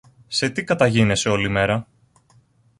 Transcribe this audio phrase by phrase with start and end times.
[0.27, 1.87] Σε τι καταγίνεσαι όλη μέρα;